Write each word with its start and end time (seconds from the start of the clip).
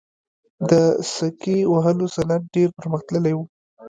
د 0.69 0.71
سکې 1.15 1.57
وهلو 1.73 2.05
صنعت 2.15 2.43
ډیر 2.55 2.69
پرمختللی 2.77 3.33
و 3.35 3.39